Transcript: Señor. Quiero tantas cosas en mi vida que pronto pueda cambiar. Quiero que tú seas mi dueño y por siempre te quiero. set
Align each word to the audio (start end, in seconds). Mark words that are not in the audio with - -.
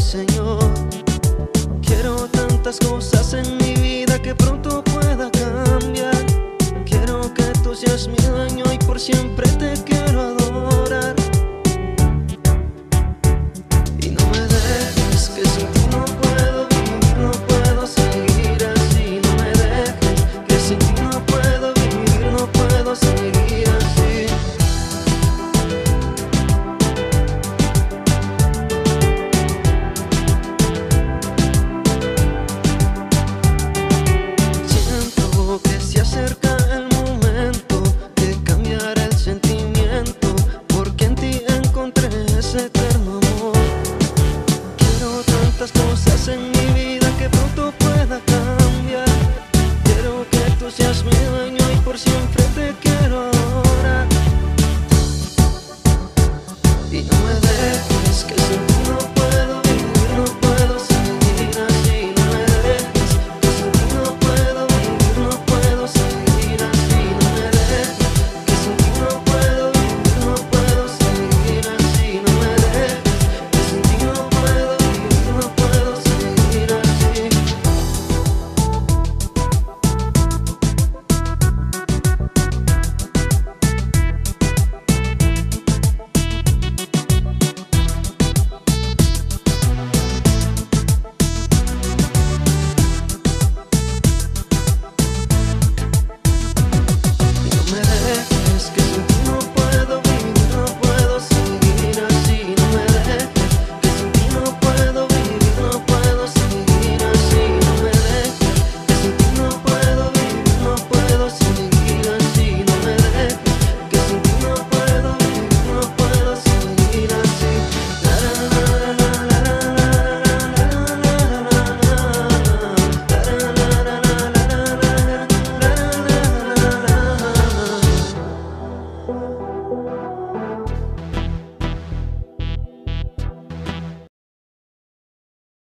Señor. 0.00 0.58
Quiero 1.82 2.26
tantas 2.28 2.78
cosas 2.80 3.34
en 3.34 3.56
mi 3.58 3.74
vida 3.74 4.20
que 4.20 4.34
pronto 4.34 4.82
pueda 4.82 5.30
cambiar. 5.30 6.16
Quiero 6.84 7.32
que 7.34 7.44
tú 7.62 7.74
seas 7.74 8.08
mi 8.08 8.16
dueño 8.16 8.64
y 8.72 8.78
por 8.78 8.98
siempre 8.98 9.48
te 9.52 9.74
quiero. 9.84 10.09
set 42.50 42.89